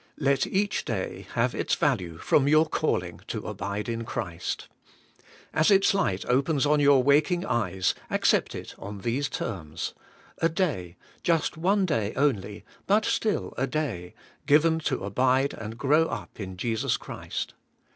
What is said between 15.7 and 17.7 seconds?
grow up in Jesus Christ.